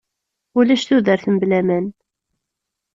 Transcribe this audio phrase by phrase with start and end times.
[0.57, 1.85] Ulac tudert mebla aman.